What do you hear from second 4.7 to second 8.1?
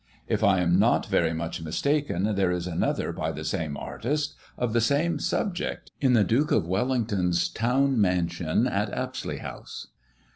the same subject, in the Duke of Wellington's town